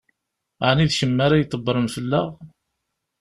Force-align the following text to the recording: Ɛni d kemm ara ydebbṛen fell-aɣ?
Ɛni 0.69 0.85
d 0.89 0.91
kemm 0.97 1.17
ara 1.25 1.39
ydebbṛen 1.41 1.87
fell-aɣ? 1.95 2.29